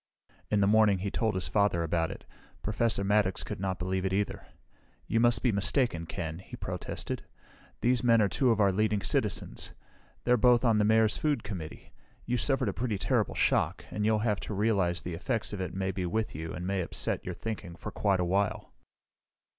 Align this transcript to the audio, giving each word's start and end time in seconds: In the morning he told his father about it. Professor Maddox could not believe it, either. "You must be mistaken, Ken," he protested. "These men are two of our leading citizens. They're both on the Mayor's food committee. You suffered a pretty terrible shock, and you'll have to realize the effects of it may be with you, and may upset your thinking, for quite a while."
In 0.49 0.61
the 0.61 0.67
morning 0.67 0.97
he 0.97 1.11
told 1.11 1.35
his 1.35 1.47
father 1.47 1.83
about 1.83 2.09
it. 2.09 2.25
Professor 2.63 3.03
Maddox 3.03 3.43
could 3.43 3.59
not 3.59 3.77
believe 3.77 4.03
it, 4.03 4.11
either. 4.11 4.47
"You 5.05 5.19
must 5.19 5.43
be 5.43 5.51
mistaken, 5.51 6.07
Ken," 6.07 6.39
he 6.39 6.55
protested. 6.57 7.21
"These 7.81 8.03
men 8.03 8.19
are 8.19 8.27
two 8.27 8.49
of 8.49 8.59
our 8.59 8.71
leading 8.71 9.03
citizens. 9.03 9.73
They're 10.23 10.37
both 10.37 10.65
on 10.65 10.79
the 10.79 10.85
Mayor's 10.85 11.17
food 11.19 11.43
committee. 11.43 11.91
You 12.25 12.37
suffered 12.37 12.69
a 12.69 12.73
pretty 12.73 12.97
terrible 12.97 13.35
shock, 13.35 13.85
and 13.91 14.03
you'll 14.03 14.17
have 14.25 14.39
to 14.39 14.55
realize 14.55 15.03
the 15.03 15.13
effects 15.13 15.53
of 15.53 15.61
it 15.61 15.75
may 15.75 15.91
be 15.91 16.07
with 16.07 16.33
you, 16.33 16.51
and 16.51 16.65
may 16.65 16.81
upset 16.81 17.23
your 17.23 17.35
thinking, 17.35 17.75
for 17.75 17.91
quite 17.91 18.19
a 18.19 18.25
while." 18.25 18.73